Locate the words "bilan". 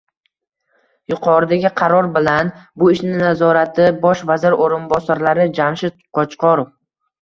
2.17-2.51